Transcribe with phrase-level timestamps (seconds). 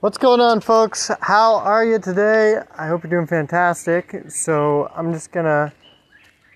[0.00, 1.10] What's going on, folks?
[1.22, 2.60] How are you today?
[2.76, 4.24] I hope you're doing fantastic.
[4.28, 5.72] So, I'm just gonna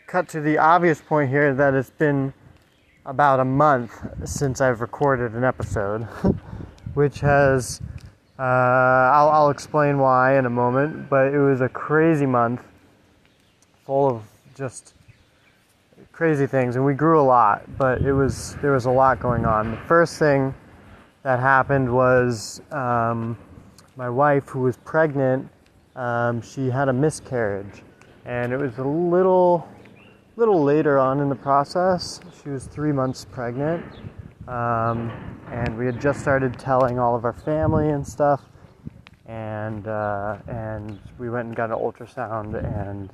[0.06, 2.34] cut to the obvious point here that it's been
[3.06, 3.92] about a month
[4.26, 6.02] since I've recorded an episode,
[6.92, 7.80] which has,
[8.38, 12.60] uh, I'll, I'll explain why in a moment, but it was a crazy month
[13.86, 14.22] full of
[14.54, 14.92] just
[16.12, 19.46] crazy things, and we grew a lot, but it was, there was a lot going
[19.46, 19.70] on.
[19.70, 20.54] The first thing
[21.22, 23.36] that happened was um,
[23.96, 25.48] my wife, who was pregnant,
[25.96, 27.82] um, she had a miscarriage,
[28.24, 29.68] and it was a little,
[30.36, 32.20] little later on in the process.
[32.42, 33.84] She was three months pregnant,
[34.48, 35.10] um,
[35.50, 38.40] and we had just started telling all of our family and stuff,
[39.26, 43.12] and uh, and we went and got an ultrasound, and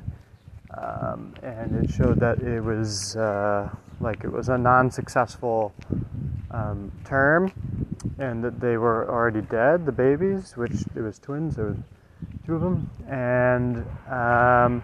[0.79, 3.69] um, and it showed that it was uh,
[4.01, 5.75] like it was a non-successful
[6.53, 7.53] um, term
[8.19, 11.77] and that they were already dead, the babies, which it was twins, there was
[12.47, 14.83] two of them, and um,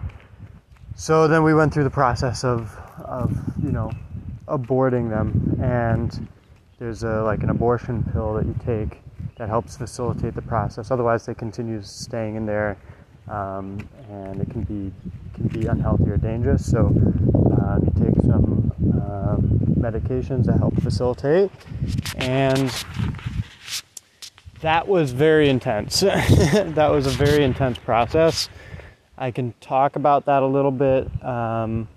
[0.95, 3.91] so then we went through the process of, of you know,
[4.47, 6.27] aborting them, and
[6.77, 9.01] there's a like an abortion pill that you take
[9.37, 10.91] that helps facilitate the process.
[10.91, 12.77] Otherwise, they continue staying in there,
[13.27, 14.93] um, and it can be
[15.33, 16.69] can be unhealthy or dangerous.
[16.69, 18.71] So um, you take some
[19.01, 19.52] um,
[19.83, 21.51] medications that help facilitate,
[22.15, 22.71] and
[24.61, 25.99] that was very intense.
[25.99, 28.49] that was a very intense process.
[29.17, 31.87] I can talk about that a little bit, um,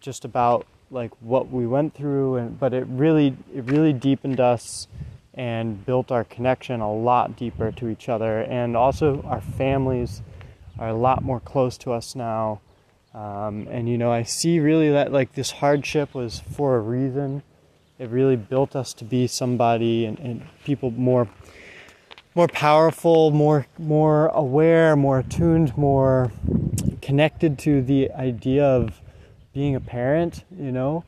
[0.00, 4.86] just about like what we went through, and but it really it really deepened us
[5.34, 10.22] and built our connection a lot deeper to each other, and also our families
[10.78, 12.60] are a lot more close to us now.
[13.14, 17.42] Um, and you know, I see really that like this hardship was for a reason.
[17.98, 21.28] It really built us to be somebody and, and people more
[22.34, 26.30] more powerful, more more aware, more attuned, more
[27.02, 29.00] connected to the idea of
[29.52, 31.04] being a parent, you know.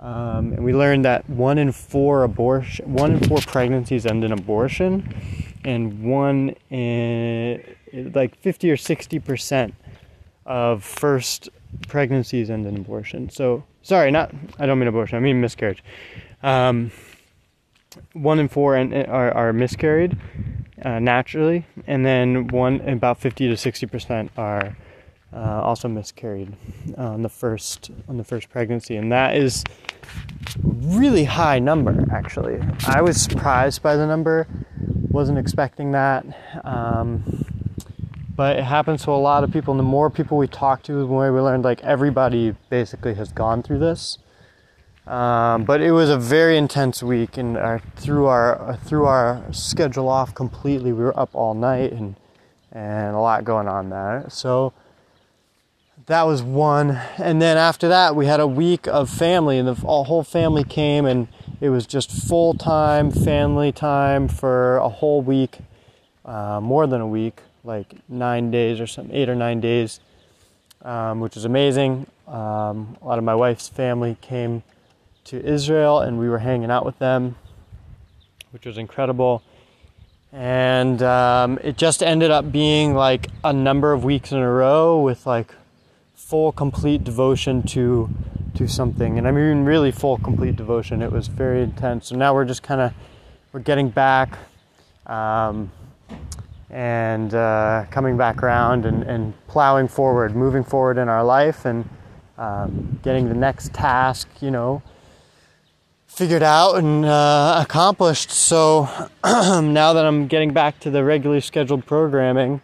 [0.00, 4.32] Um, and we learned that one in four abortion, one in four pregnancies end in
[4.32, 5.14] abortion,
[5.64, 7.62] and one in
[8.14, 9.74] like 50 or 60 percent
[10.46, 11.48] of first
[11.88, 13.30] pregnancies and in abortion.
[13.30, 15.16] So sorry, not I don't mean abortion.
[15.16, 15.82] I mean miscarriage.
[16.42, 16.90] Um,
[18.14, 20.16] one in four are, are miscarried
[20.84, 24.76] uh, naturally, and then one about 50 to 60 percent are
[25.32, 26.54] uh, also miscarried
[26.96, 29.64] on the first on the first pregnancy, and that is
[30.64, 32.04] really high number.
[32.12, 34.46] Actually, I was surprised by the number.
[35.10, 36.24] Wasn't expecting that.
[36.64, 37.44] Um,
[38.34, 40.92] but it happens to a lot of people and the more people we talk to
[40.92, 44.18] the more we learned like everybody basically has gone through this.
[45.06, 50.08] Um, but it was a very intense week and our, threw our threw our schedule
[50.08, 50.92] off completely.
[50.92, 52.16] We were up all night and
[52.70, 54.26] and a lot going on there.
[54.28, 54.72] So
[56.06, 57.00] that was one.
[57.18, 61.04] And then after that we had a week of family and the whole family came
[61.04, 61.28] and
[61.60, 65.58] it was just full time family time for a whole week
[66.24, 70.00] uh, more than a week like nine days or some eight or nine days,
[70.82, 72.06] um, which was amazing.
[72.26, 74.62] Um, a lot of my wife's family came
[75.24, 77.36] to Israel and we were hanging out with them,
[78.50, 79.42] which was incredible.
[80.32, 85.00] And um, it just ended up being like a number of weeks in a row
[85.00, 85.54] with like
[86.14, 88.08] full, complete devotion to
[88.54, 89.18] to something.
[89.18, 91.02] And I mean, really full, complete devotion.
[91.02, 92.08] It was very intense.
[92.08, 92.92] So now we're just kind of
[93.52, 94.38] we're getting back.
[95.06, 95.70] Um,
[96.72, 101.86] and uh, coming back around and, and, plowing forward, moving forward in our life and
[102.38, 104.82] um, getting the next task, you know,
[106.06, 108.30] figured out and uh, accomplished.
[108.30, 108.88] So
[109.24, 112.62] now that I'm getting back to the regularly scheduled programming,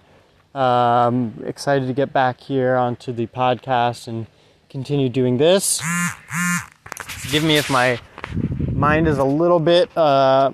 [0.55, 4.27] um, excited to get back here onto the podcast and
[4.71, 5.83] continue doing this.
[6.97, 8.01] Forgive me if my
[8.73, 9.95] mind is a little bit.
[9.97, 10.53] Uh,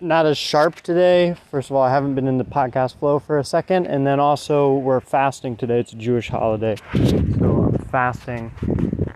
[0.00, 1.36] not as sharp today.
[1.50, 4.20] First of all, I haven't been in the podcast flow for a second, and then
[4.20, 5.80] also we're fasting today.
[5.80, 8.52] It's a Jewish holiday, so I'm fasting.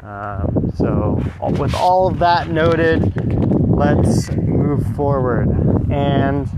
[0.03, 1.23] Um, so,
[1.59, 3.13] with all of that noted,
[3.69, 5.49] let's move forward.
[5.91, 6.49] And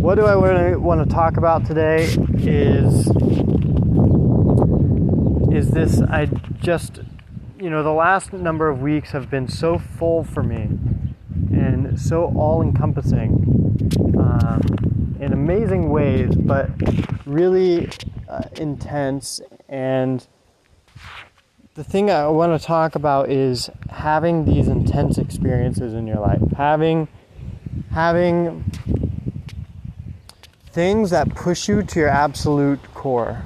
[0.00, 2.04] what do I want to talk about today
[2.38, 3.08] is
[5.52, 6.26] is this I
[6.60, 7.00] just
[7.58, 10.68] you know the last number of weeks have been so full for me
[11.74, 13.30] and so all encompassing
[14.18, 16.70] um, in amazing ways, but
[17.26, 17.90] really
[18.28, 19.40] uh, intense.
[19.68, 20.26] And
[21.74, 26.42] the thing I want to talk about is having these intense experiences in your life,
[26.56, 27.08] having
[27.92, 28.64] having
[30.72, 33.42] things that push you to your absolute core.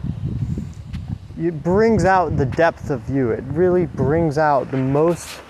[1.39, 3.31] It brings out the depth of you.
[3.31, 5.41] It really brings out the most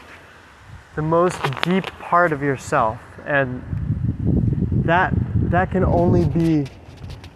[0.94, 2.98] the most deep part of yourself.
[3.24, 3.62] And
[4.84, 5.12] that
[5.50, 6.66] that can only be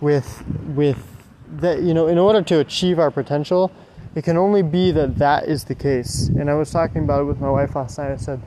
[0.01, 0.45] with
[0.75, 1.05] with
[1.49, 3.73] that you know in order to achieve our potential
[4.15, 6.29] it can only be that that is the case.
[6.29, 8.11] And i was talking about it with my wife last night.
[8.11, 8.41] I said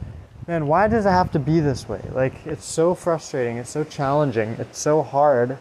[0.48, 2.02] man why does it have to be this way?
[2.14, 3.58] Like it's so frustrating.
[3.58, 4.50] It's so challenging.
[4.60, 5.58] It's so hard.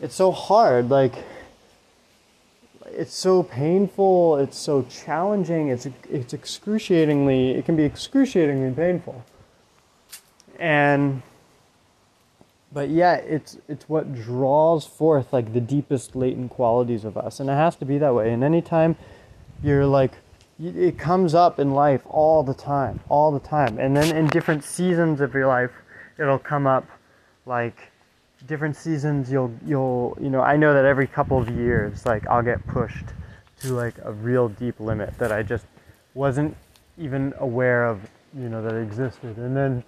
[0.00, 1.14] It's so hard like
[2.92, 9.24] it's so painful it's so challenging it's it's excruciatingly it can be excruciatingly painful.
[10.58, 11.22] And
[12.72, 17.40] but yet it's it's what draws forth like the deepest latent qualities of us.
[17.40, 18.32] And it has to be that way.
[18.32, 18.96] And anytime
[19.62, 20.12] you're like
[20.62, 23.78] it comes up in life all the time all the time.
[23.78, 25.72] And then in different seasons of your life
[26.18, 26.86] it'll come up
[27.46, 27.89] like
[28.46, 32.42] different seasons you'll you'll you know I know that every couple of years like I'll
[32.42, 33.06] get pushed
[33.60, 35.66] to like a real deep limit that I just
[36.14, 36.56] wasn't
[36.98, 38.00] even aware of
[38.36, 39.36] you know that existed.
[39.36, 39.84] And then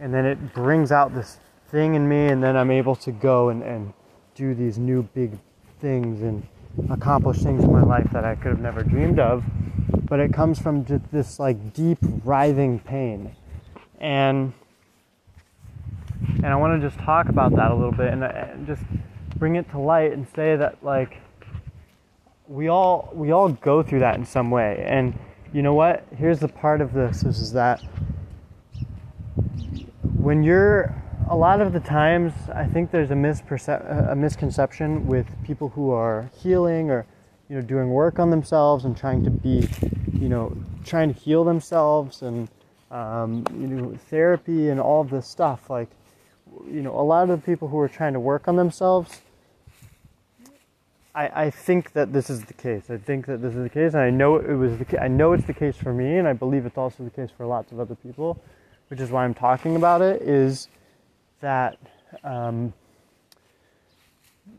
[0.00, 1.38] and then it brings out this
[1.68, 3.92] thing in me and then I'm able to go and, and
[4.34, 5.38] do these new big
[5.80, 6.46] things and
[6.90, 9.44] accomplish things in my life that I could have never dreamed of.
[10.08, 13.34] But it comes from just this like deep writhing pain.
[13.98, 14.52] And
[16.36, 18.82] and I want to just talk about that a little bit and, and just
[19.36, 21.20] bring it to light and say that like
[22.48, 24.84] we all we all go through that in some way.
[24.86, 25.18] And
[25.52, 26.04] you know what?
[26.16, 27.80] Here's the part of this is, is that
[30.14, 30.94] when you're
[31.28, 35.90] a lot of the times I think there's a, mispercep- a misconception with people who
[35.90, 37.06] are healing or
[37.48, 39.68] you know doing work on themselves and trying to be
[40.12, 42.48] you know trying to heal themselves and
[42.90, 45.88] um, you know therapy and all of this stuff like
[46.66, 49.20] you know, a lot of the people who are trying to work on themselves,
[51.14, 52.90] I, I think that this is the case.
[52.90, 55.32] I think that this is the case, and I know it was the I know
[55.32, 57.80] it's the case for me, and I believe it's also the case for lots of
[57.80, 58.42] other people,
[58.88, 60.20] which is why I'm talking about it.
[60.20, 60.68] Is
[61.40, 61.78] that
[62.22, 62.74] um,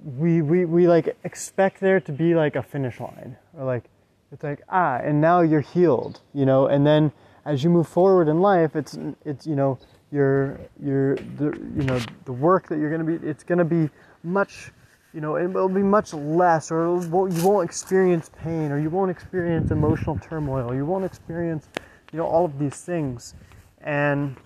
[0.04, 3.84] we, we we like expect there to be like a finish line, or like
[4.32, 7.12] it's like ah, and now you're healed, you know, and then
[7.46, 9.78] as you move forward in life, it's it's you know
[10.12, 11.46] your your the
[11.76, 13.90] you know the work that you're going to be it's going to be
[14.24, 14.72] much
[15.14, 19.12] you know it will be much less or you won't experience pain or you won't
[19.12, 20.76] experience emotional turmoil.
[20.76, 21.70] You won't experience
[22.12, 23.34] you know all of these things.
[23.82, 24.38] And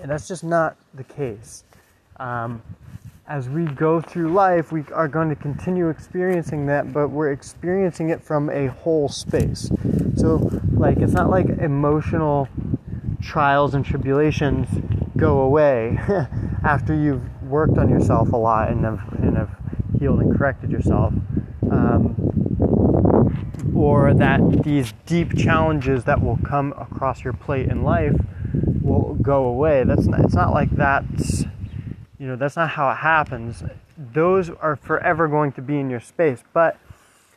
[0.00, 1.64] and that's just not the case.
[2.16, 2.62] Um,
[3.28, 8.10] as we go through life we are going to continue experiencing that but we're experiencing
[8.10, 9.70] it from a whole space.
[10.16, 12.48] So like it's not like emotional
[13.22, 14.68] trials and tribulations
[15.16, 15.98] go away
[16.64, 19.50] after you've worked on yourself a lot and have, and have
[19.98, 21.12] healed and corrected yourself.
[21.70, 22.16] Um,
[23.74, 28.14] or that these deep challenges that will come across your plate in life
[28.82, 29.84] will go away.
[29.84, 31.44] That's not, it's not like that's,
[32.18, 33.62] you know, that's not how it happens.
[33.96, 36.42] Those are forever going to be in your space.
[36.52, 36.78] But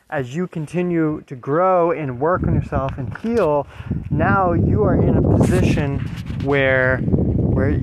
[0.08, 3.66] as you continue to grow and work on yourself and heal,
[4.10, 5.98] now you are in a position
[6.44, 7.80] where where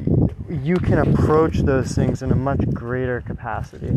[0.50, 3.88] you can approach those things in a much greater capacity.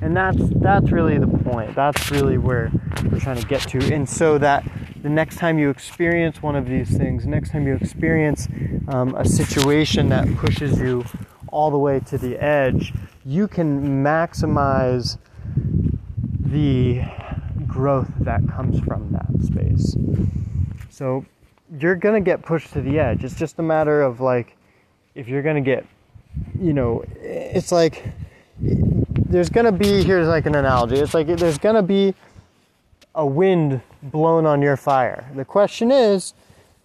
[0.00, 1.74] And that's that's really the point.
[1.74, 2.70] That's really where
[3.10, 3.92] we're trying to get to.
[3.92, 4.64] And so that
[5.02, 8.48] the next time you experience one of these things, next time you experience
[8.88, 11.04] um, a situation that pushes you
[11.48, 12.94] all the way to the edge,
[13.26, 15.18] you can maximize
[16.40, 17.02] the
[17.74, 19.96] growth that comes from that space.
[20.90, 21.26] So
[21.78, 23.24] you're going to get pushed to the edge.
[23.24, 24.56] It's just a matter of like,
[25.16, 25.84] if you're going to get,
[26.60, 28.04] you know, it's like,
[28.60, 30.94] there's going to be, here's like an analogy.
[30.96, 32.14] It's like there's going to be
[33.16, 35.28] a wind blown on your fire.
[35.34, 36.32] The question is,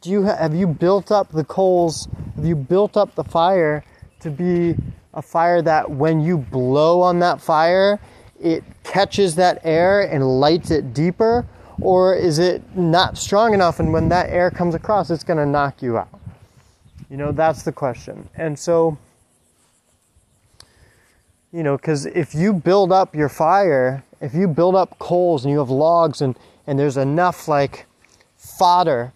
[0.01, 2.08] do you have you built up the coals?
[2.36, 3.84] Have you built up the fire
[4.22, 4.75] to be
[5.13, 8.00] a fire that when you blow on that fire,
[8.41, 11.46] it catches that air and lights it deeper?
[11.81, 15.46] Or is it not strong enough and when that air comes across, it's going to
[15.46, 16.10] knock you out?
[17.10, 18.29] You know, that's the question.
[18.36, 18.98] And so,
[21.51, 25.51] you know, because if you build up your fire, if you build up coals and
[25.51, 27.86] you have logs and, and there's enough like
[28.38, 29.13] fodder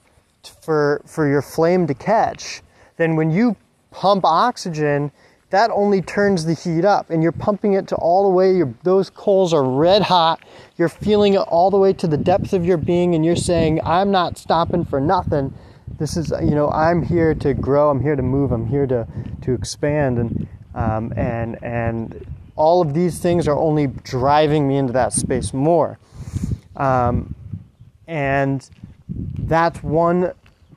[0.62, 2.62] for, for your flame to catch,
[2.98, 3.56] then when you
[3.92, 5.12] pump oxygen,
[5.54, 8.74] that only turns the heat up and you're pumping it to all the way your,
[8.84, 10.40] those coals are red hot
[10.78, 13.80] you're feeling it all the way to the depths of your being and you're saying
[13.84, 15.54] i'm not stopping for nothing
[16.00, 19.08] this is you know i'm here to grow i'm here to move i'm here to
[19.42, 24.94] to expand and um, and and all of these things are only driving me into
[24.94, 25.98] that space more.
[26.76, 27.36] Um,
[28.08, 28.68] and
[29.40, 30.34] that's one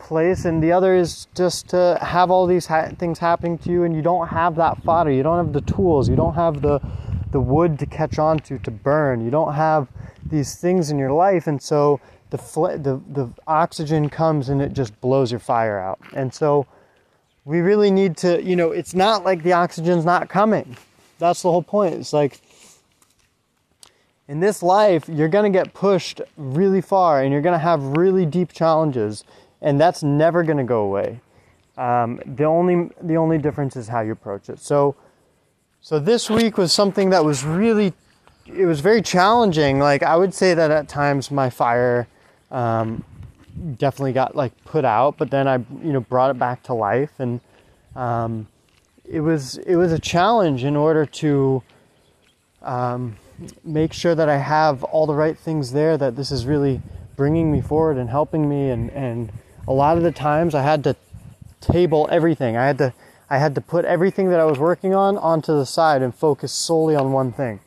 [0.07, 3.83] place and the other is just to have all these ha- things happening to you
[3.83, 5.11] and you don't have that fodder.
[5.11, 6.09] You don't have the tools.
[6.09, 6.81] You don't have the
[7.33, 9.25] the wood to catch on to to burn.
[9.25, 9.89] You don't have
[10.25, 11.49] these things in your life.
[11.49, 15.99] And so the fl- the the oxygen comes and it just blows your fire out.
[16.15, 16.67] And so
[17.45, 20.77] we really need to you know it's not like the oxygen's not coming.
[21.19, 21.95] That's the whole point.
[21.95, 22.41] It's like
[24.29, 27.83] in this life, you're going to get pushed really far and you're going to have
[27.97, 29.25] really deep challenges,
[29.67, 31.21] and that's never going to go away.
[31.77, 34.61] Um, the only the only difference is how you approach it.
[34.61, 34.95] So,
[35.81, 37.93] so this week was something that was really,
[38.47, 39.81] it was very challenging.
[39.81, 42.07] Like I would say that at times my fire
[42.53, 43.05] um,
[43.77, 47.19] definitely got like put out, but then I you know brought it back to life,
[47.19, 47.41] and
[47.97, 48.47] um,
[49.05, 51.63] it was it was a challenge in order to
[52.63, 53.17] um,
[53.65, 56.81] make sure that I have all the right things there, that this is really
[57.17, 58.71] bringing me forward and helping me.
[58.71, 59.33] And, and
[59.69, 60.97] a lot of the times I had to
[61.61, 62.57] table everything.
[62.57, 62.95] I had to,
[63.29, 66.53] I had to put everything that I was working on onto the side and focus
[66.53, 67.61] solely on one thing.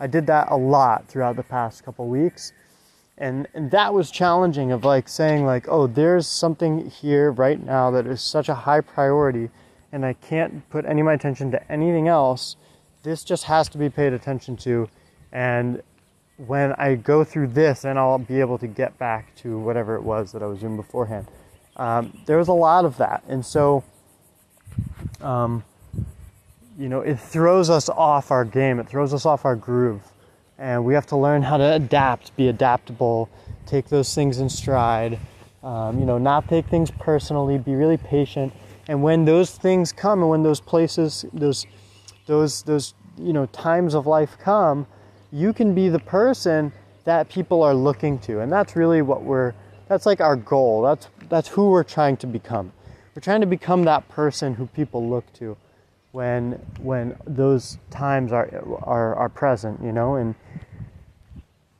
[0.00, 2.52] I did that a lot throughout the past couple weeks.
[3.18, 7.90] And, and that was challenging of like saying like, oh, there's something here right now
[7.90, 9.50] that is such a high priority
[9.92, 12.56] and I can't put any of my attention to anything else.
[13.02, 14.88] This just has to be paid attention to
[15.30, 15.82] and
[16.38, 20.02] when I go through this, then I'll be able to get back to whatever it
[20.02, 21.26] was that I was doing beforehand.
[21.76, 23.22] Um, there was a lot of that.
[23.28, 23.84] And so,
[25.20, 25.64] um,
[26.78, 30.02] you know, it throws us off our game, it throws us off our groove.
[30.58, 33.28] And we have to learn how to adapt, be adaptable,
[33.66, 35.18] take those things in stride,
[35.62, 38.52] um, you know, not take things personally, be really patient.
[38.88, 41.66] And when those things come and when those places, those,
[42.26, 44.86] those, those, you know, times of life come,
[45.32, 46.72] you can be the person
[47.04, 48.40] that people are looking to.
[48.40, 49.54] And that's really what we're
[49.88, 50.82] that's like our goal.
[50.82, 52.72] That's that's who we're trying to become.
[53.14, 55.56] We're trying to become that person who people look to
[56.12, 58.50] when when those times are
[58.82, 60.34] are, are present, you know, and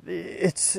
[0.07, 0.79] it's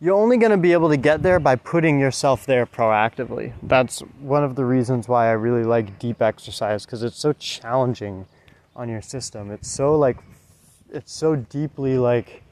[0.00, 3.52] you're only going to be able to get there by putting yourself there proactively.
[3.62, 8.24] That's one of the reasons why I really like deep exercise because it's so challenging
[8.74, 9.50] on your system.
[9.50, 10.16] It's so like,
[10.90, 12.44] it's so deeply like,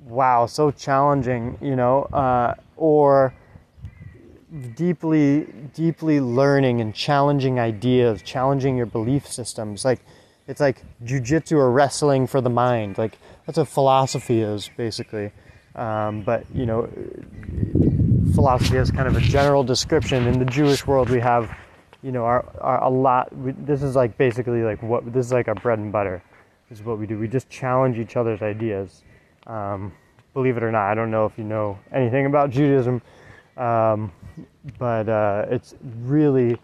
[0.00, 3.34] wow, so challenging, you know, uh, or
[4.74, 9.84] deeply, deeply learning and challenging ideas, challenging your belief systems.
[9.84, 10.00] Like,
[10.46, 12.98] it's like jujitsu or wrestling for the mind.
[12.98, 15.32] Like, that's what philosophy is, basically.
[15.74, 16.88] Um, but, you know,
[18.34, 20.26] philosophy is kind of a general description.
[20.26, 21.54] In the Jewish world, we have
[22.02, 23.34] you know, our, our a lot.
[23.36, 26.22] We, this is like basically like what this is like our bread and butter.
[26.68, 27.18] This is what we do.
[27.18, 29.02] We just challenge each other's ideas.
[29.48, 29.92] Um,
[30.34, 33.02] believe it or not, I don't know if you know anything about Judaism,
[33.56, 34.12] um,
[34.78, 36.58] but uh, it's really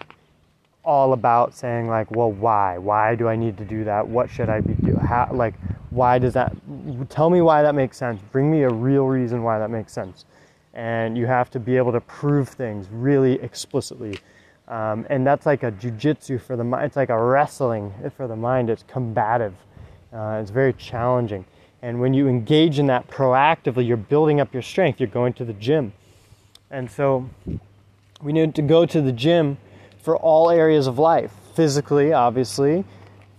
[0.84, 2.78] all about saying like, well, why?
[2.78, 4.06] Why do I need to do that?
[4.06, 4.96] What should I be doing?
[4.96, 5.54] How, like,
[5.90, 6.54] why does that?
[7.08, 8.20] Tell me why that makes sense.
[8.30, 10.26] Bring me a real reason why that makes sense.
[10.74, 14.18] And you have to be able to prove things really explicitly
[14.68, 16.86] um, and that's like a jujitsu for the mind.
[16.86, 18.70] It's like a wrestling for the mind.
[18.70, 19.54] It's combative.
[20.12, 21.44] Uh, it's very challenging.
[21.84, 25.00] And when you engage in that proactively, you're building up your strength.
[25.00, 25.92] You're going to the gym.
[26.70, 27.28] And so
[28.22, 29.58] we need to go to the gym
[30.00, 31.30] for all areas of life.
[31.54, 32.86] Physically, obviously.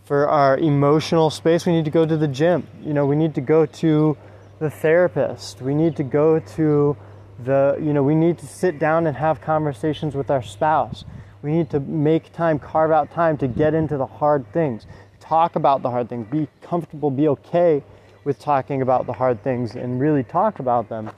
[0.04, 2.68] For our emotional space, we need to go to the gym.
[2.84, 4.16] You know, we need to go to
[4.60, 5.60] the therapist.
[5.60, 6.96] We need to go to
[7.44, 11.04] the, you know, we need to sit down and have conversations with our spouse.
[11.42, 14.86] We need to make time, carve out time to get into the hard things,
[15.20, 17.82] talk about the hard things, be comfortable, be okay
[18.26, 21.10] with talking about the hard things and really talk about them.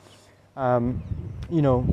[0.56, 1.02] Um,
[1.50, 1.88] you know,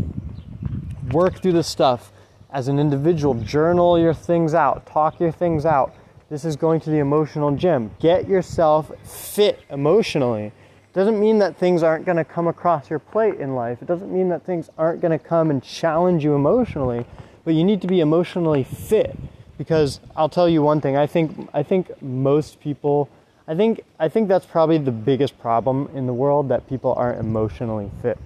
[1.10, 2.12] work through the stuff
[2.52, 5.94] as an individual, journal your things out, talk your things out.
[6.28, 7.90] This is going to the emotional gym.
[7.98, 10.52] Get yourself fit emotionally.
[10.92, 13.80] Doesn't mean that things aren't going to come across your plate in life.
[13.80, 17.06] It doesn't mean that things aren't going to come and challenge you emotionally
[17.44, 19.16] but you need to be emotionally fit
[19.58, 20.96] because I'll tell you one thing.
[20.96, 23.08] I think I think most people
[23.46, 27.20] I think I think that's probably the biggest problem in the world that people aren't
[27.20, 28.18] emotionally fit.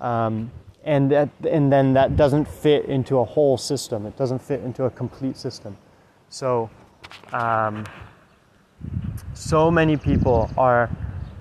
[0.00, 0.50] Um,
[0.84, 4.06] and that and then that doesn't fit into a whole system.
[4.06, 5.76] It doesn't fit into a complete system.
[6.30, 6.70] So
[7.32, 7.84] um,
[9.34, 10.90] so many people are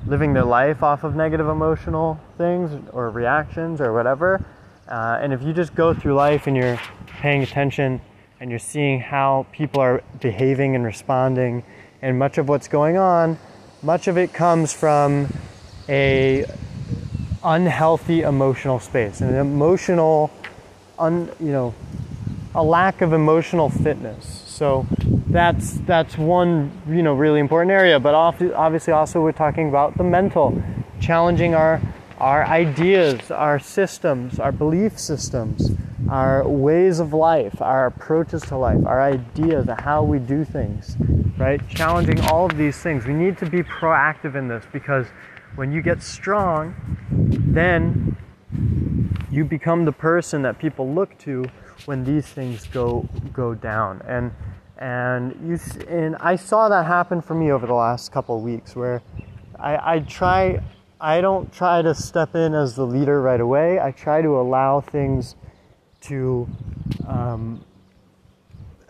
[0.05, 4.43] living their life off of negative emotional things or reactions or whatever.
[4.87, 8.01] Uh, and if you just go through life and you're paying attention
[8.39, 11.63] and you're seeing how people are behaving and responding
[12.01, 13.37] and much of what's going on
[13.81, 15.27] much of it comes from
[15.89, 16.45] a
[17.43, 20.31] unhealthy emotional space an emotional
[20.99, 21.73] un, you know
[22.53, 24.43] a lack of emotional fitness.
[24.45, 24.85] So
[25.27, 30.03] that's that's one you know really important area but obviously also we're talking about the
[30.03, 30.61] mental
[30.99, 31.81] challenging our
[32.17, 35.71] our ideas our systems our belief systems
[36.11, 40.97] our ways of life, our approaches to life, our ideas of how we do things,
[41.37, 41.67] right?
[41.69, 43.05] Challenging all of these things.
[43.05, 45.07] We need to be proactive in this because
[45.55, 46.75] when you get strong,
[47.09, 48.15] then
[49.29, 51.45] you become the person that people look to
[51.85, 54.01] when these things go go down.
[54.07, 54.31] And
[54.77, 58.75] and you and I saw that happen for me over the last couple of weeks
[58.75, 59.01] where
[59.59, 60.61] I, I try
[60.99, 63.79] I don't try to step in as the leader right away.
[63.79, 65.35] I try to allow things
[66.01, 66.47] to
[67.07, 67.63] um,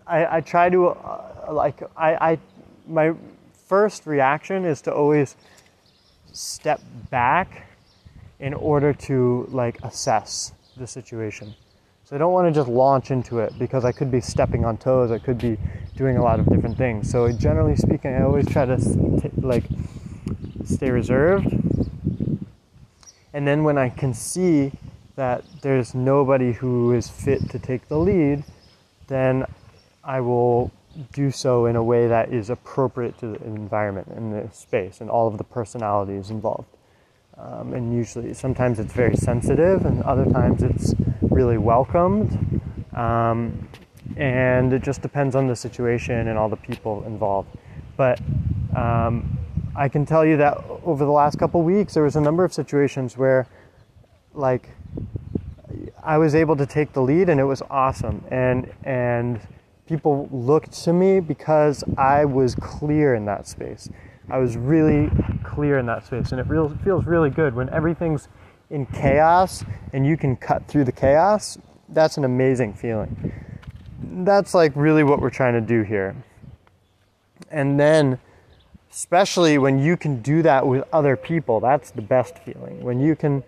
[0.07, 2.39] I, I, try to uh, like I, I
[2.87, 3.13] my
[3.67, 5.35] first reaction is to always
[6.33, 7.67] step back
[8.39, 11.53] in order to like assess the situation.
[12.03, 14.77] So i don't want to just launch into it because i could be stepping on
[14.77, 15.57] toes i could be
[15.95, 17.09] doing a lot of different things.
[17.09, 18.77] So generally speaking i always try to
[19.37, 19.63] like
[20.65, 21.47] stay reserved.
[23.33, 24.71] And then when i can see
[25.15, 28.43] that there's nobody who is fit to take the lead,
[29.07, 29.45] then
[30.03, 30.71] I will
[31.11, 35.09] do so in a way that is appropriate to the environment and the space and
[35.09, 36.77] all of the personalities involved.
[37.37, 42.61] Um, and usually, sometimes it's very sensitive, and other times it's really welcomed.
[42.93, 43.67] Um,
[44.17, 47.49] and it just depends on the situation and all the people involved.
[47.97, 48.19] But
[48.75, 49.37] um,
[49.75, 52.53] I can tell you that over the last couple weeks, there was a number of
[52.53, 53.47] situations where,
[54.33, 54.69] like,
[56.03, 58.23] I was able to take the lead and it was awesome.
[58.29, 59.39] And and
[59.91, 63.89] people looked to me because I was clear in that space.
[64.29, 65.11] I was really
[65.43, 68.29] clear in that space, and it real, feels really good when everything's
[68.69, 71.57] in chaos and you can cut through the chaos.
[71.89, 73.33] That's an amazing feeling.
[74.01, 76.15] That's like really what we're trying to do here.
[77.49, 78.17] And then,
[78.89, 82.81] especially when you can do that with other people, that's the best feeling.
[82.81, 83.43] When you can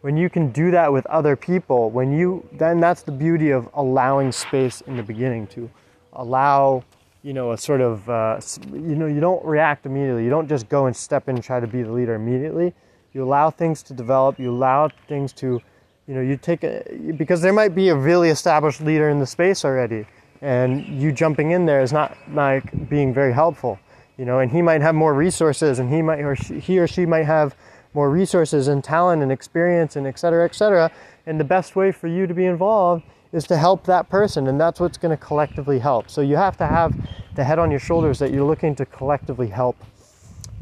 [0.00, 3.68] when you can do that with other people, when you then that's the beauty of
[3.74, 5.70] allowing space in the beginning to
[6.14, 6.84] allow,
[7.22, 8.40] you know, a sort of uh,
[8.72, 10.24] you know, you don't react immediately.
[10.24, 12.74] You don't just go and step in and try to be the leader immediately.
[13.12, 14.38] You allow things to develop.
[14.38, 15.60] You allow things to,
[16.06, 16.82] you know, you take a
[17.16, 20.06] because there might be a really established leader in the space already,
[20.40, 23.78] and you jumping in there is not like being very helpful.
[24.16, 26.86] You know, and he might have more resources, and he might or she, he or
[26.86, 27.56] she might have
[27.94, 30.90] more resources and talent and experience and et cetera, et cetera.
[31.26, 34.60] And the best way for you to be involved is to help that person, and
[34.60, 36.08] that's what's going to collectively help.
[36.08, 36.94] So you have to have
[37.34, 39.76] the head on your shoulders that you're looking to collectively help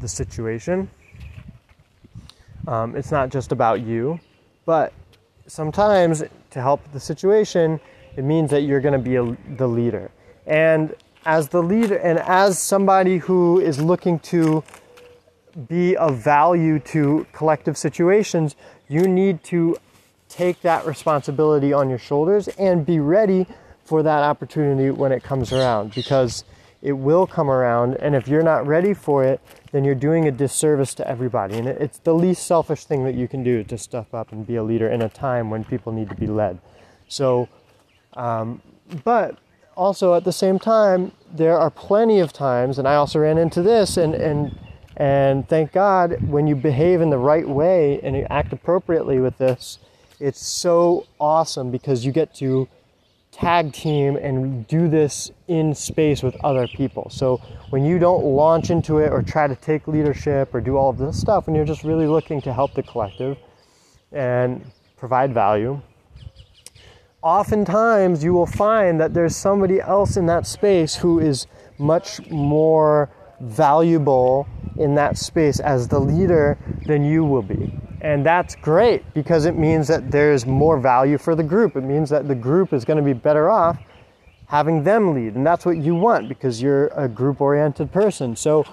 [0.01, 0.89] the situation.
[2.67, 4.19] Um, it's not just about you,
[4.65, 4.91] but
[5.45, 7.79] sometimes to help the situation,
[8.15, 10.09] it means that you're going to be a, the leader.
[10.47, 10.95] And
[11.27, 14.63] as the leader, and as somebody who is looking to
[15.67, 18.55] be of value to collective situations,
[18.87, 19.77] you need to
[20.33, 23.45] take that responsibility on your shoulders and be ready
[23.85, 26.43] for that opportunity when it comes around because
[26.81, 27.95] it will come around.
[27.95, 29.39] And if you're not ready for it,
[29.71, 31.57] then you're doing a disservice to everybody.
[31.57, 34.55] And it's the least selfish thing that you can do to step up and be
[34.55, 36.59] a leader in a time when people need to be led.
[37.07, 37.47] So,
[38.15, 38.61] um,
[39.03, 39.37] but
[39.75, 43.61] also at the same time, there are plenty of times, and I also ran into
[43.61, 44.57] this, and, and
[44.95, 49.37] and thank God when you behave in the right way and you act appropriately with
[49.39, 49.79] this,
[50.19, 52.67] it's so awesome because you get to
[53.31, 57.09] tag team and do this in space with other people.
[57.09, 57.37] So
[57.71, 60.97] when you don't launch into it or try to take leadership or do all of
[60.97, 63.37] this stuff, when you're just really looking to help the collective
[64.11, 64.63] and
[64.97, 65.81] provide value,
[67.23, 71.47] oftentimes you will find that there's somebody else in that space who is
[71.79, 73.09] much more
[73.41, 74.47] valuable
[74.77, 77.73] in that space as the leader than you will be.
[78.03, 81.75] And that's great because it means that there's more value for the group.
[81.75, 83.79] It means that the group is going to be better off
[84.47, 85.35] having them lead.
[85.35, 88.35] And that's what you want because you're a group oriented person.
[88.35, 88.65] So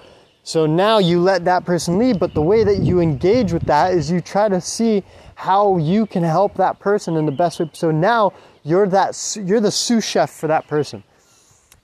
[0.43, 3.93] so now you let that person lead, but the way that you engage with that
[3.93, 5.03] is you try to see
[5.35, 7.69] how you can help that person in the best way.
[7.73, 11.03] So now you're that you're the sous chef for that person.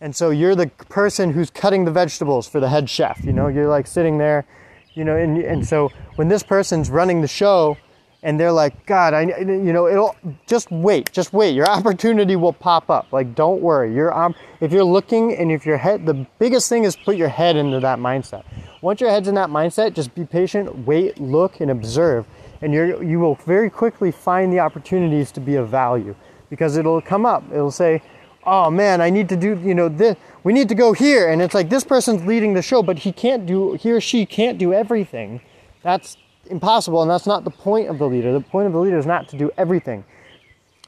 [0.01, 3.23] And so you're the person who's cutting the vegetables for the head chef.
[3.23, 4.45] You know, you're like sitting there,
[4.93, 7.77] you know, and, and so when this person's running the show,
[8.23, 10.15] and they're like, God, I, you know, it'll
[10.47, 11.51] just wait, just wait.
[11.51, 13.13] Your opportunity will pop up.
[13.13, 13.93] Like, don't worry.
[13.93, 17.29] You're, um, if you're looking and if your head, the biggest thing is put your
[17.29, 18.43] head into that mindset.
[18.81, 22.25] Once your head's in that mindset, just be patient, wait, look, and observe,
[22.61, 26.15] and you you will very quickly find the opportunities to be of value
[26.49, 27.43] because it'll come up.
[27.51, 28.01] It'll say,
[28.47, 31.29] oh man, I need to do, you know, this, we need to go here.
[31.29, 34.25] And it's like, this person's leading the show, but he can't do, he or she
[34.25, 35.41] can't do everything.
[35.87, 37.01] That's impossible.
[37.01, 38.33] And that's not the point of the leader.
[38.33, 40.03] The point of the leader is not to do everything.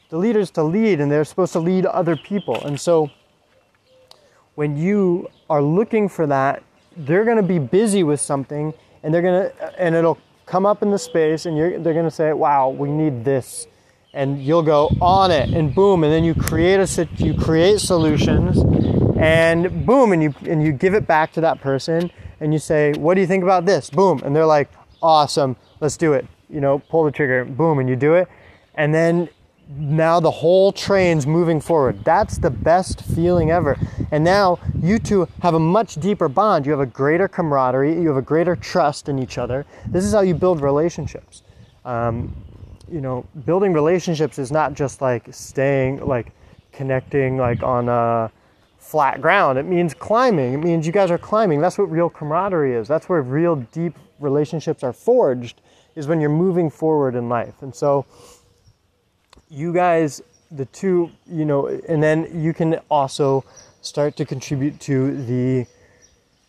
[0.10, 2.62] The leader is to lead, and they're supposed to lead other people.
[2.66, 3.10] And so
[4.56, 6.64] when you are looking for that,
[6.98, 10.84] they're going to be busy with something, and they're going to, and it'll come up
[10.84, 13.68] in the space, and they're going to say, wow, we need this
[14.12, 18.58] and you'll go on it and boom and then you create a you create solutions
[19.20, 22.10] and boom and you and you give it back to that person
[22.40, 24.68] and you say what do you think about this boom and they're like
[25.02, 26.26] awesome let's do it.
[26.50, 28.28] You know pull the trigger boom and you do it.
[28.76, 29.30] And then
[29.70, 32.04] now the whole train's moving forward.
[32.04, 33.78] That's the best feeling ever.
[34.12, 36.66] And now you two have a much deeper bond.
[36.66, 39.66] You have a greater camaraderie you have a greater trust in each other.
[39.88, 41.44] This is how you build relationships.
[41.86, 42.36] Um,
[42.92, 46.32] you know, building relationships is not just like staying, like
[46.72, 48.32] connecting, like on a
[48.89, 49.60] flat ground.
[49.60, 50.56] It means climbing.
[50.56, 51.62] It means you guys are climbing.
[51.62, 52.88] That's what real camaraderie is.
[52.88, 55.62] That's where real deep relationships are forged,
[55.95, 57.62] is when you're moving forward in life.
[57.62, 58.08] And so,
[59.47, 63.45] you guys, the two, you know, and then you can also
[63.82, 65.67] start to contribute to the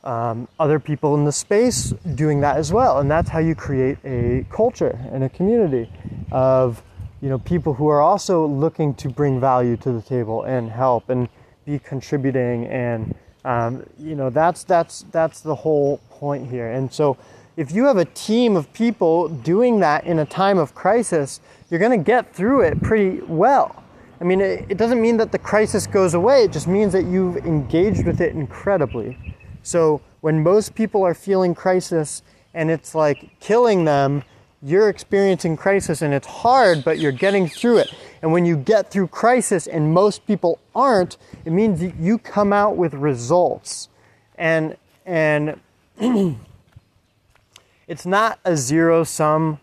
[0.02, 3.00] um, other people in the space doing that as well.
[3.00, 5.92] And that's how you create a culture and a community
[6.32, 6.82] of
[7.20, 11.10] you know people who are also looking to bring value to the table and help
[11.10, 11.28] and
[11.70, 16.70] be contributing and um, you know that's that's that's the whole point here.
[16.70, 17.16] And so
[17.56, 21.80] if you have a team of people doing that in a time of crisis, you're
[21.80, 23.82] going to get through it pretty well.
[24.20, 26.44] I mean, it, it doesn't mean that the crisis goes away.
[26.44, 29.16] It just means that you've engaged with it incredibly.
[29.62, 34.22] So when most people are feeling crisis and it's like killing them,
[34.62, 37.94] you're experiencing crisis and it's hard, but you're getting through it.
[38.22, 42.76] And when you get through crisis and most people aren't, it means you come out
[42.76, 43.88] with results.
[44.36, 45.60] And and
[47.88, 49.58] it's not a zero sum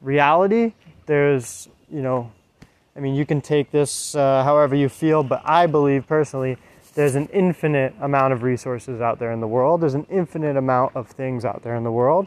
[0.00, 0.72] reality.
[1.06, 2.32] There's, you know,
[2.96, 6.58] I mean, you can take this uh, however you feel, but I believe personally
[6.94, 9.80] there's an infinite amount of resources out there in the world.
[9.80, 12.26] There's an infinite amount of things out there in the world.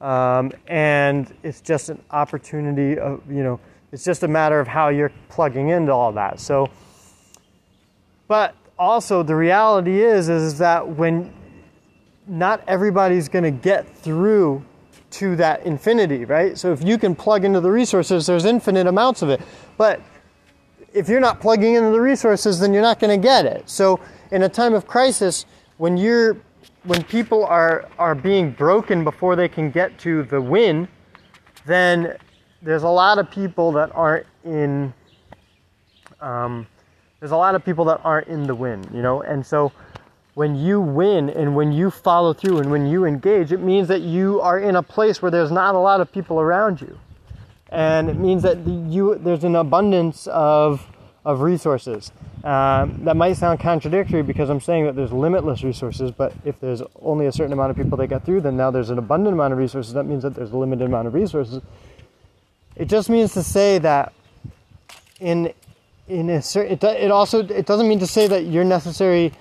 [0.00, 3.60] Um, and it's just an opportunity of, you know,
[3.92, 6.40] it's just a matter of how you're plugging into all that.
[6.40, 6.70] So,
[8.28, 11.32] but also the reality is, is that when
[12.26, 14.64] not everybody's going to get through
[15.10, 16.56] to that infinity, right?
[16.56, 19.40] So if you can plug into the resources, there's infinite amounts of it.
[19.76, 20.00] But
[20.92, 23.68] if you're not plugging into the resources, then you're not going to get it.
[23.68, 24.00] So,
[24.30, 25.46] in a time of crisis,
[25.78, 26.36] when you're
[26.84, 30.88] when people are are being broken before they can get to the win,
[31.66, 32.16] then
[32.62, 34.92] there's a lot of people that aren't in.
[36.20, 36.66] Um,
[37.18, 39.72] there's a lot of people that aren't in the win, you know, and so
[40.34, 44.00] when you win and when you follow through and when you engage, it means that
[44.00, 46.98] you are in a place where there's not a lot of people around you
[47.70, 50.86] and it means that you there's an abundance of
[51.24, 52.12] of resources.
[52.42, 56.82] Um, that might sound contradictory because I'm saying that there's limitless resources, but if there's
[57.02, 59.52] only a certain amount of people that get through, then now there's an abundant amount
[59.52, 59.92] of resources.
[59.92, 61.62] That means that there's a limited amount of resources.
[62.80, 64.14] It just means to say that
[65.20, 65.52] in
[66.08, 69.32] in a certain it, it also it doesn't mean to say that you're necessary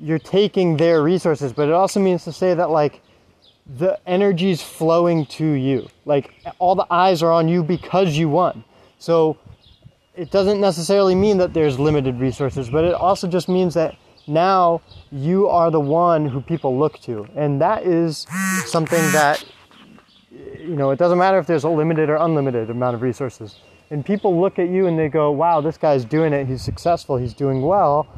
[0.00, 3.00] you're taking their resources, but it also means to say that like
[3.78, 5.88] the energy's flowing to you.
[6.04, 8.64] Like all the eyes are on you because you won.
[8.98, 9.38] So
[10.16, 13.94] it doesn't necessarily mean that there's limited resources, but it also just means that
[14.26, 14.82] now
[15.12, 17.28] you are the one who people look to.
[17.36, 18.26] And that is
[18.66, 19.44] something that,
[20.60, 23.56] you know, it doesn't matter if there's a limited or unlimited amount of resources.
[23.90, 26.46] And people look at you and they go, wow, this guy's doing it.
[26.46, 27.16] He's successful.
[27.16, 28.08] He's doing well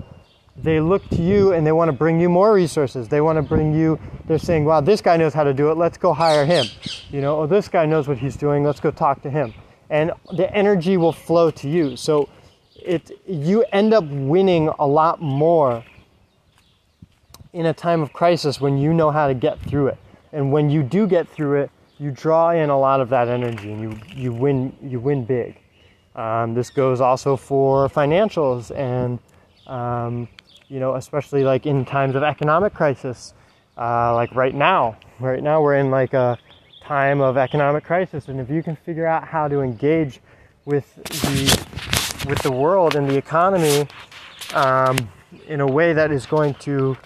[0.62, 3.08] they look to you and they want to bring you more resources.
[3.08, 5.76] They want to bring you, they're saying, wow, this guy knows how to do it.
[5.76, 6.66] Let's go hire him.
[7.10, 8.64] You know, oh, this guy knows what he's doing.
[8.64, 9.52] Let's go talk to him.
[9.90, 11.96] And the energy will flow to you.
[11.96, 12.28] So
[12.74, 15.84] it, you end up winning a lot more
[17.52, 19.98] in a time of crisis when you know how to get through it.
[20.32, 23.72] And when you do get through it, you draw in a lot of that energy
[23.72, 25.58] and you, you win, you win big.
[26.14, 29.18] Um, this goes also for financials and
[29.66, 30.28] um,
[30.68, 33.34] you know, especially like in times of economic crisis,
[33.78, 34.96] uh, like right now.
[35.20, 36.38] Right now, we're in like a
[36.82, 38.28] time of economic crisis.
[38.28, 40.20] And if you can figure out how to engage
[40.64, 43.86] with the with the world and the economy
[44.54, 44.96] um,
[45.46, 46.96] in a way that is going to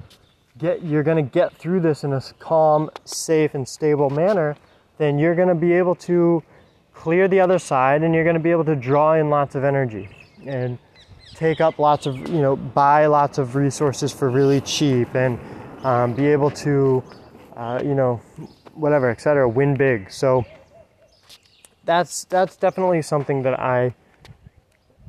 [0.59, 4.57] get you're going to get through this in a calm, safe, and stable manner,
[5.01, 6.43] then you're going to be able to
[6.93, 9.65] clear the other side, and you're going to be able to draw in lots of
[9.65, 10.11] energy
[10.45, 10.79] and
[11.35, 15.41] take up lots of you know buy lots of resources for really cheap and
[15.85, 17.03] um, be able to
[17.57, 18.21] uh, you know
[18.75, 20.11] whatever etc win big.
[20.11, 20.45] So
[21.87, 23.95] that's that's definitely something that i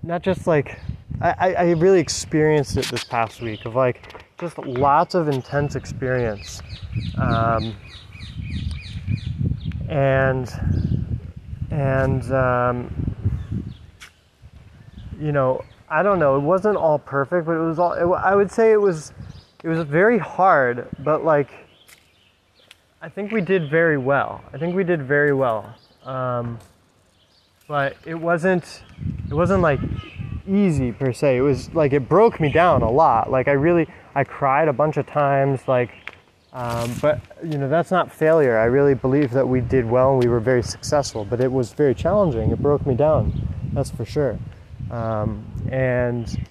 [0.03, 0.79] not just like
[1.19, 6.63] I, I really experienced it this past week of like just lots of intense experience.
[7.15, 7.75] Um,
[9.91, 11.19] and
[11.69, 13.75] and um,
[15.19, 16.37] you know I don't know.
[16.37, 17.91] It wasn't all perfect, but it was all.
[17.91, 19.11] It, I would say it was.
[19.61, 21.51] It was very hard, but like.
[23.03, 24.41] I think we did very well.
[24.53, 25.73] I think we did very well.
[26.05, 26.59] Um,
[27.67, 28.83] but it wasn't.
[29.29, 29.81] It wasn't like
[30.47, 31.37] easy per se.
[31.37, 33.29] It was like it broke me down a lot.
[33.29, 33.87] Like I really.
[34.15, 35.67] I cried a bunch of times.
[35.67, 35.91] Like.
[36.53, 38.57] Um, but you know that's not failure.
[38.57, 41.23] I really believe that we did well and we were very successful.
[41.23, 42.51] But it was very challenging.
[42.51, 43.47] It broke me down.
[43.73, 44.37] That's for sure.
[44.89, 46.45] Um, and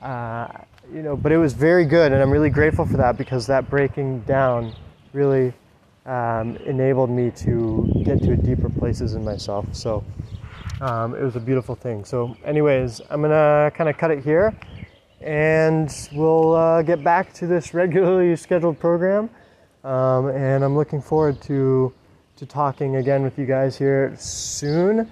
[0.00, 0.48] uh,
[0.92, 3.68] you know, but it was very good, and I'm really grateful for that because that
[3.70, 4.74] breaking down
[5.12, 5.52] really
[6.06, 9.66] um, enabled me to get to deeper places in myself.
[9.72, 10.04] So
[10.80, 12.04] um, it was a beautiful thing.
[12.04, 14.54] So, anyways, I'm gonna kind of cut it here,
[15.20, 19.30] and we'll uh, get back to this regularly scheduled program.
[19.84, 21.92] Um, and I'm looking forward to
[22.36, 25.10] to talking again with you guys here soon.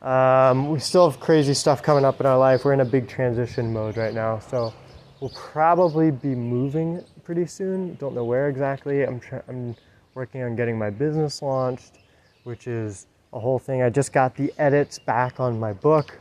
[0.00, 2.64] Um, we still have crazy stuff coming up in our life.
[2.64, 4.72] We're in a big transition mode right now, so
[5.20, 7.94] we'll probably be moving pretty soon.
[7.96, 9.02] Don't know where exactly.
[9.02, 9.76] I'm, tra- I'm
[10.14, 11.98] working on getting my business launched,
[12.44, 13.82] which is a whole thing.
[13.82, 16.18] I just got the edits back on my book,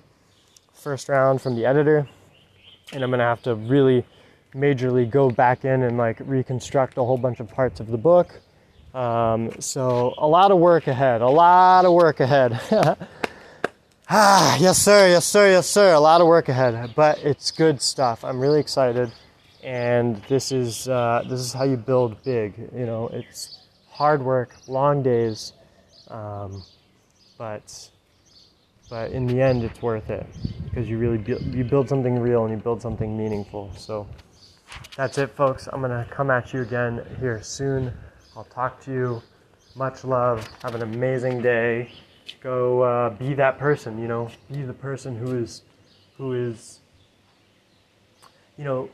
[0.73, 2.07] first round from the editor,
[2.91, 4.05] and I'm gonna have to really
[4.53, 8.39] majorly go back in and like reconstruct a whole bunch of parts of the book.
[8.93, 11.21] Um, so a lot of work ahead.
[11.21, 12.59] A lot of work ahead.
[14.13, 15.93] Ah, yes, sir, yes, sir, yes, sir.
[15.93, 18.25] A lot of work ahead, but it's good stuff.
[18.25, 19.09] I'm really excited,
[19.63, 22.57] and this is uh, this is how you build big.
[22.75, 23.59] You know, it's
[23.89, 25.53] hard work, long days,
[26.09, 26.61] um,
[27.37, 27.89] but
[28.89, 30.25] but in the end, it's worth it
[30.65, 33.71] because you really bu- you build something real and you build something meaningful.
[33.77, 34.05] So
[34.95, 35.67] that's it, folks.
[35.71, 37.93] I'm gonna come at you again here soon.
[38.35, 39.21] I'll talk to you.
[39.75, 40.47] Much love.
[40.63, 41.91] Have an amazing day
[42.39, 45.63] go uh, be that person you know be the person who is
[46.17, 46.79] who is
[48.57, 48.89] you know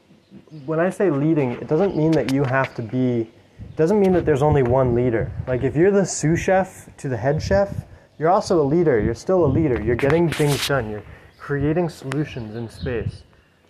[0.66, 3.22] when i say leading it doesn't mean that you have to be
[3.60, 7.08] it doesn't mean that there's only one leader like if you're the sous chef to
[7.10, 7.86] the head chef
[8.18, 11.04] you're also a leader you're still a leader you're getting things done you're
[11.38, 13.24] creating solutions in space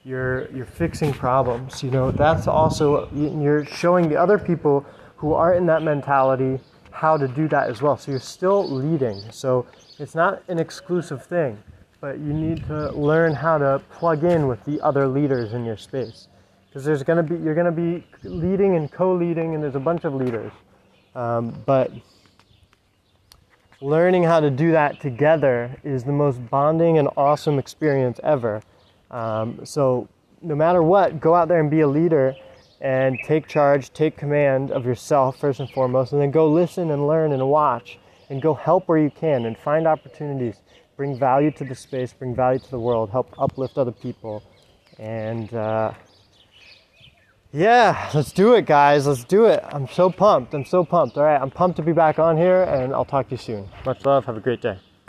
[0.07, 4.85] you're you're fixing problems you know that's also you're showing the other people
[5.17, 6.59] who are in that mentality
[6.97, 7.95] how to do that as well.
[7.95, 9.21] So you're still leading.
[9.31, 9.67] So
[9.99, 11.61] it's not an exclusive thing,
[12.01, 15.77] but you need to learn how to plug in with the other leaders in your
[15.77, 16.27] space.
[16.67, 20.15] Because there's gonna be you're gonna be leading and co-leading, and there's a bunch of
[20.15, 20.51] leaders.
[21.13, 21.91] Um, but
[23.79, 28.61] learning how to do that together is the most bonding and awesome experience ever.
[29.11, 30.07] Um, so
[30.41, 32.35] no matter what, go out there and be a leader
[32.81, 37.07] and take charge, take command of yourself first and foremost, and then go listen and
[37.07, 37.97] learn and watch
[38.29, 40.57] and go help where you can and find opportunities.
[40.95, 44.43] Bring value to the space, bring value to the world, help uplift other people.
[44.97, 45.93] And uh,
[47.51, 49.07] yeah, let's do it, guys.
[49.07, 49.63] Let's do it.
[49.69, 50.53] I'm so pumped.
[50.53, 51.17] I'm so pumped.
[51.17, 53.69] All right, I'm pumped to be back on here, and I'll talk to you soon.
[53.85, 54.25] Much love.
[54.25, 54.79] Have a great day.